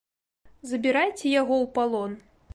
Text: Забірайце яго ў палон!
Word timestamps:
Забірайце 0.69 1.25
яго 1.41 1.55
ў 1.63 1.73
палон! 1.77 2.19